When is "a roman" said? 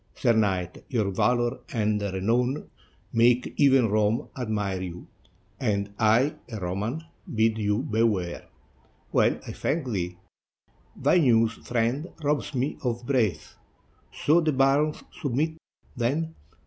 6.51-7.03